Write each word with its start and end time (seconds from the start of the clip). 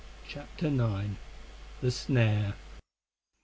CHAPTER 0.27 0.65
IX. 0.69 1.09
THE 1.81 1.91
SNARE. 1.91 2.55